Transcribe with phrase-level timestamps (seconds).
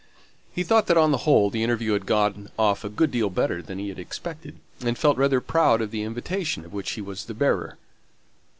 [0.51, 3.61] He thought that, on the whole, the interview had gone off a good deal better
[3.61, 7.25] than he had expected, and felt rather proud of the invitation of which he was
[7.25, 7.77] the bearer.